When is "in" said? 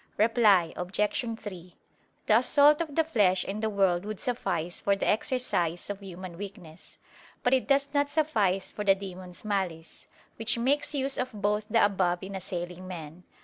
12.23-12.33